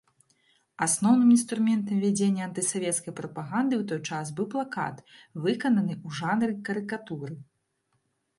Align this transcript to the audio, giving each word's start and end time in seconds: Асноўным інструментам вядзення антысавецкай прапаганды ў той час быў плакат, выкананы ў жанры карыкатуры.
Асноўным 0.85 1.33
інструментам 1.35 1.99
вядзення 2.05 2.41
антысавецкай 2.49 3.11
прапаганды 3.19 3.73
ў 3.81 3.91
той 3.93 4.01
час 4.09 4.33
быў 4.41 4.49
плакат, 4.55 5.05
выкананы 5.45 5.93
ў 6.07 6.21
жанры 6.23 6.53
карыкатуры. 6.71 7.33